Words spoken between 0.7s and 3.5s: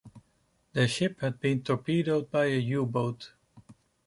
Their ship had been torpedoed by a U-boat.